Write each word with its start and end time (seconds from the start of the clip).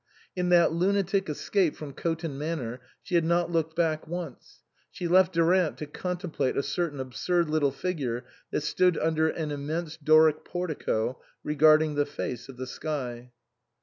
In 0.35 0.49
that 0.49 0.71
lunatic 0.73 1.29
escape 1.29 1.75
from 1.75 1.93
Coton 1.93 2.35
Manor 2.35 2.79
she 3.03 3.13
had 3.13 3.23
not 3.23 3.51
looked 3.51 3.75
back 3.75 4.07
once; 4.07 4.63
she 4.89 5.07
left 5.07 5.31
Durant 5.31 5.77
to 5.77 5.85
contemplate 5.85 6.57
a 6.57 6.63
certain 6.63 6.99
absurd 6.99 7.51
little 7.51 7.69
figure 7.71 8.25
that 8.49 8.61
stood 8.61 8.97
under 8.97 9.29
an 9.29 9.51
immense 9.51 9.97
Doric 9.97 10.43
portico, 10.43 11.21
regarding 11.43 11.93
the 11.93 12.07
face 12.07 12.49
of 12.49 12.57
the 12.57 12.65
sky. 12.65 13.31